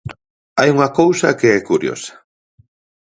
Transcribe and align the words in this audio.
Hai 0.59 0.69
unha 0.75 0.89
cousa 0.99 1.37
que 1.39 1.47
é 1.57 1.59
curiosa. 1.69 2.13